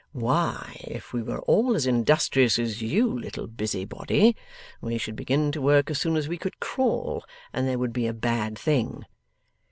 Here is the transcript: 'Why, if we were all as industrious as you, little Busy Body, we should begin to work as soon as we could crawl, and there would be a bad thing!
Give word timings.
'Why, 0.13 0.81
if 0.85 1.13
we 1.13 1.21
were 1.21 1.41
all 1.43 1.75
as 1.75 1.85
industrious 1.85 2.57
as 2.57 2.81
you, 2.81 3.07
little 3.19 3.45
Busy 3.45 3.85
Body, 3.85 4.35
we 4.81 4.97
should 4.97 5.15
begin 5.15 5.51
to 5.51 5.61
work 5.61 5.91
as 5.91 6.01
soon 6.01 6.15
as 6.17 6.27
we 6.27 6.39
could 6.39 6.59
crawl, 6.59 7.23
and 7.53 7.67
there 7.67 7.77
would 7.77 7.93
be 7.93 8.07
a 8.07 8.13
bad 8.13 8.57
thing! 8.57 9.05